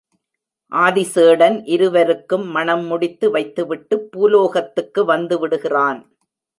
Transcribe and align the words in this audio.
ஆதிசேடன் 0.71 1.65
இருவருக்கும் 1.65 2.47
மணம் 2.47 2.85
முடித்து 2.85 3.31
வைத்துவிட்டுப் 3.31 4.11
பூலோகத்துக்கு 4.11 5.05
வந்து 5.05 5.39
விடுகிறான். 5.39 6.01